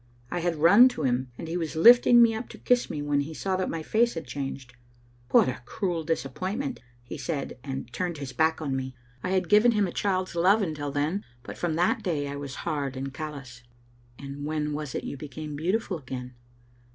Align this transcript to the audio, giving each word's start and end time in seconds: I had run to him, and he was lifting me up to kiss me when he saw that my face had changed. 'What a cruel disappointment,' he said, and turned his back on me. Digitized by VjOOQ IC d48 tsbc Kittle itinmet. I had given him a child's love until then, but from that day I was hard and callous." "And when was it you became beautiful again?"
I 0.31 0.39
had 0.39 0.55
run 0.55 0.89
to 0.89 1.03
him, 1.03 1.31
and 1.37 1.47
he 1.47 1.55
was 1.57 1.75
lifting 1.75 2.23
me 2.23 2.33
up 2.33 2.49
to 2.49 2.57
kiss 2.57 2.89
me 2.89 3.03
when 3.03 3.19
he 3.19 3.35
saw 3.35 3.55
that 3.57 3.69
my 3.69 3.83
face 3.83 4.15
had 4.15 4.25
changed. 4.25 4.73
'What 5.29 5.47
a 5.47 5.61
cruel 5.67 6.03
disappointment,' 6.03 6.79
he 7.03 7.19
said, 7.19 7.59
and 7.63 7.87
turned 7.93 8.17
his 8.17 8.33
back 8.33 8.63
on 8.63 8.75
me. 8.75 8.75
Digitized 8.75 8.81
by 8.81 8.81
VjOOQ 8.81 8.81
IC 8.81 8.87
d48 8.87 8.87
tsbc 8.87 8.95
Kittle 8.95 9.21
itinmet. 9.21 9.29
I 9.29 9.29
had 9.29 9.49
given 9.67 9.71
him 9.73 9.87
a 9.87 9.91
child's 9.91 10.35
love 10.35 10.61
until 10.63 10.91
then, 10.91 11.25
but 11.43 11.57
from 11.59 11.75
that 11.75 12.01
day 12.03 12.27
I 12.27 12.35
was 12.35 12.55
hard 12.55 12.97
and 12.97 13.13
callous." 13.13 13.63
"And 14.17 14.43
when 14.45 14.73
was 14.73 14.95
it 14.95 15.03
you 15.03 15.17
became 15.17 15.55
beautiful 15.55 15.99
again?" 15.99 16.33